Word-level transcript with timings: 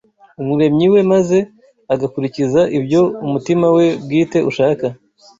Umuremyi 0.41 0.87
we 0.93 1.01
maze 1.11 1.37
agakurikiza 1.93 2.61
ibyo 2.77 3.01
umutima 3.25 3.65
we 3.75 3.85
bwite 4.03 4.37
ushaka 4.49 4.85